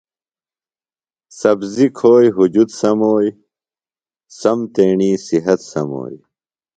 سبزیۡ 1.39 1.91
کُھوئی 1.97 2.27
ہُجت 2.37 2.69
سموئی، 2.79 3.29
سم 4.39 4.59
تیݨی 4.73 5.11
صحت 5.27 5.59
سموئی 5.71 6.17